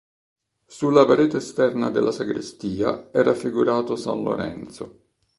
[0.65, 4.99] Sulla parete esterna della sagrestia è raffigurato San Lorenzo.